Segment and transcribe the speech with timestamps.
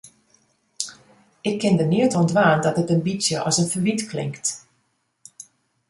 [1.49, 4.47] Ik kin der neat oan dwaan dat it in bytsje as in ferwyt klinkt.